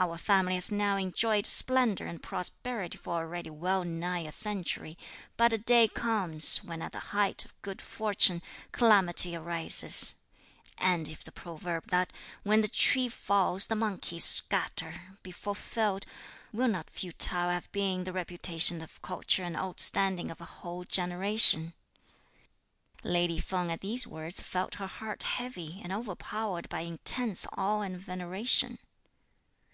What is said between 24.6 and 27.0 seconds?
her heart heavy, and overpowered by